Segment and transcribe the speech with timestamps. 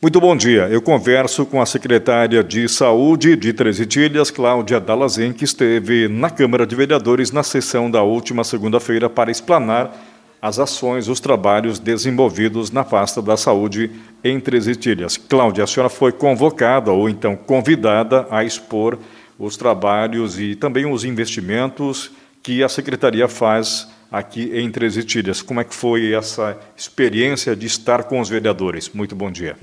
[0.00, 0.68] Muito bom dia.
[0.68, 6.30] Eu converso com a secretária de Saúde de Três Itilhas, Cláudia Dalazen, que esteve na
[6.30, 9.92] Câmara de Vereadores na sessão da última segunda-feira para explanar
[10.40, 13.90] as ações, os trabalhos desenvolvidos na pasta da saúde
[14.22, 15.16] em Três Itilhas.
[15.16, 18.96] Cláudia, a senhora foi convocada ou então convidada a expor
[19.36, 25.42] os trabalhos e também os investimentos que a secretaria faz aqui em Três Itilhas.
[25.42, 28.88] Como é que foi essa experiência de estar com os vereadores?
[28.90, 29.56] Muito bom dia.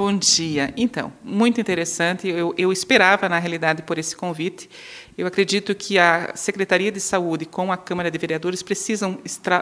[0.00, 0.72] Bom dia.
[0.78, 2.26] Então, muito interessante.
[2.26, 4.66] Eu, eu, esperava, na realidade, por esse convite.
[5.20, 9.18] Eu acredito que a Secretaria de Saúde com a Câmara de Vereadores precisam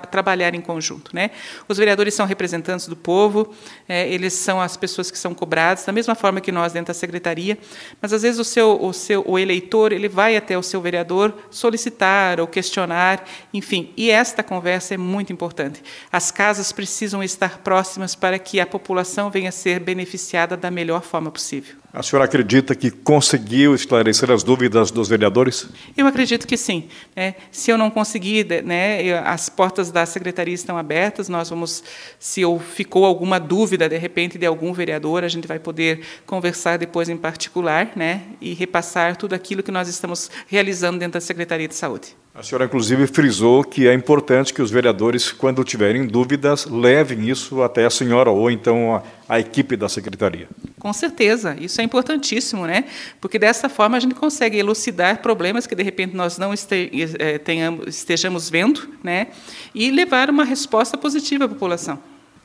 [0.09, 1.11] trabalhar em conjunto.
[1.13, 1.33] Né?
[1.69, 3.53] Os vereadores são representantes do povo,
[3.89, 6.95] é, eles são as pessoas que são cobradas, da mesma forma que nós dentro da
[6.95, 7.59] Secretaria,
[8.01, 11.35] mas às vezes o, seu, o, seu, o eleitor ele vai até o seu vereador
[11.51, 15.83] solicitar ou questionar, enfim, e esta conversa é muito importante.
[16.13, 21.03] As casas precisam estar próximas para que a população venha a ser beneficiada da melhor
[21.03, 21.75] forma possível.
[21.99, 25.69] A senhora acredita que conseguiu esclarecer as dúvidas dos vereadores?
[25.97, 26.85] Eu acredito que sim.
[27.17, 27.35] Né?
[27.51, 31.29] Se eu não conseguir, né, as portas da secretaria estão abertas.
[31.29, 31.83] Nós vamos,
[32.17, 37.09] se ficou alguma dúvida de repente de algum vereador, a gente vai poder conversar depois
[37.09, 41.75] em particular, né, e repassar tudo aquilo que nós estamos realizando dentro da secretaria de
[41.75, 42.15] saúde.
[42.39, 47.65] A senhora, inclusive, frisou que é importante que os vereadores, quando tiverem dúvidas, levem isso
[47.65, 50.49] até a senhora ou então a, a, equipe da secretaria.
[50.79, 52.85] Com certeza, isso é importantíssimo, né?
[53.21, 57.39] Porque dessa forma a gente consegue elucidar problemas que de repente nós não este, eh,
[57.39, 59.29] tenhamos, estejamos vendo, né?
[59.75, 61.99] E levar uma resposta positiva à população.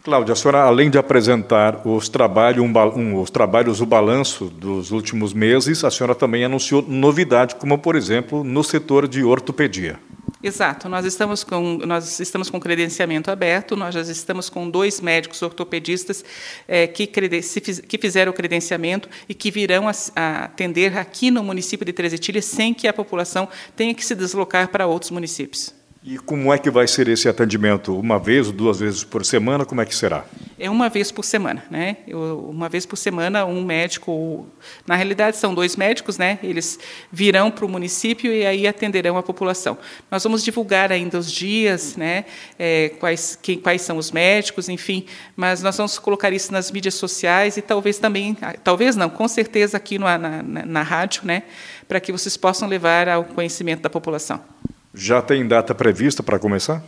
[0.04, 2.12] Cláudia, a senhora, além de apresentar os,
[2.60, 7.78] um, um, os trabalhos, o balanço dos últimos meses, a senhora também anunciou novidade, como,
[7.78, 9.98] por exemplo, no setor de ortopedia.
[10.44, 15.42] Exato, nós estamos com nós estamos com credenciamento aberto, nós já estamos com dois médicos
[15.42, 16.26] ortopedistas
[16.68, 21.86] é, que, que fizeram o credenciamento e que virão a, a atender aqui no município
[21.86, 25.74] de Trezetilha sem que a população tenha que se deslocar para outros municípios.
[26.04, 27.98] E como é que vai ser esse atendimento?
[27.98, 29.64] Uma vez ou duas vezes por semana?
[29.64, 30.26] Como é que será?
[30.64, 31.98] É uma vez por semana, né?
[32.08, 34.48] Uma vez por semana, um médico,
[34.88, 36.40] na realidade são dois médicos, né?
[36.42, 36.80] Eles
[37.12, 39.78] virão para o município e aí atenderão a população.
[40.10, 42.24] Nós vamos divulgar ainda os dias, né?
[42.58, 45.06] É, quais, quem, quais são os médicos, enfim.
[45.36, 49.76] Mas nós vamos colocar isso nas mídias sociais e talvez também, talvez não, com certeza
[49.76, 51.44] aqui na, na, na rádio, né?
[51.90, 54.40] Para que vocês possam levar ao conhecimento da população.
[54.94, 56.82] Já tem data prevista para começar?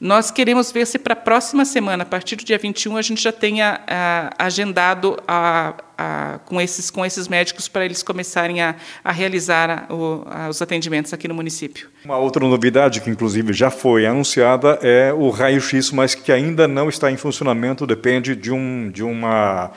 [0.00, 3.22] Nós queremos ver se para a próxima semana, a partir do dia 21, a gente
[3.22, 8.76] já tenha a, agendado a, a, com, esses, com esses médicos para eles começarem a,
[9.04, 11.90] a realizar o, os atendimentos aqui no município.
[12.02, 16.88] Uma outra novidade que, inclusive, já foi anunciada é o raio-x, mas que ainda não
[16.88, 19.70] está em funcionamento, depende de, um, de uma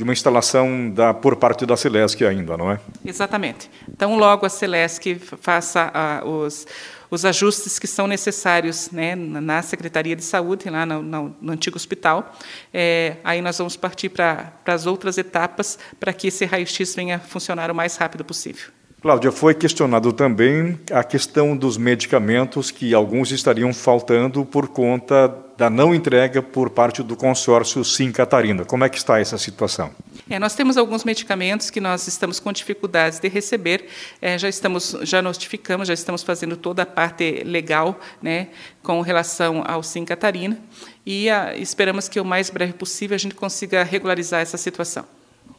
[0.00, 2.80] de uma instalação da, por parte da Celesc ainda, não é?
[3.04, 3.70] Exatamente.
[3.86, 6.66] Então, logo a Celesc faça ah, os,
[7.10, 11.76] os ajustes que são necessários né, na Secretaria de Saúde, lá no, no, no antigo
[11.76, 12.34] hospital,
[12.72, 17.70] é, aí nós vamos partir para as outras etapas para que esse raio-x venha funcionar
[17.70, 18.70] o mais rápido possível.
[19.00, 25.70] Cláudia, foi questionado também a questão dos medicamentos que alguns estariam faltando por conta da
[25.70, 28.62] não entrega por parte do consórcio Sim Catarina.
[28.66, 29.90] Como é que está essa situação?
[30.28, 33.86] É, nós temos alguns medicamentos que nós estamos com dificuldades de receber.
[34.20, 38.48] É, já estamos, já notificamos, já estamos fazendo toda a parte legal, né,
[38.82, 40.58] com relação ao Sim Catarina,
[41.06, 45.06] e a, esperamos que o mais breve possível a gente consiga regularizar essa situação.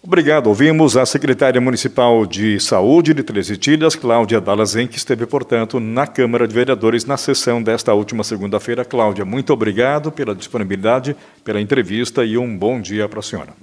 [0.03, 0.47] Obrigado.
[0.47, 6.07] Ouvimos a secretária municipal de Saúde de Três Itilhas, Cláudia Dalazen, que esteve, portanto, na
[6.07, 8.83] Câmara de Vereadores na sessão desta última segunda-feira.
[8.83, 13.53] Cláudia, muito obrigado pela disponibilidade, pela entrevista e um bom dia para a senhora.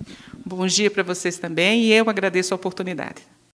[0.46, 3.20] Bom dia para vocês também e eu agradeço a oportunidade.